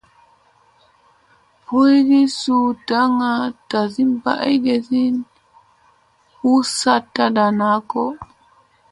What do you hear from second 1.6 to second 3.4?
Boygi suu daŋga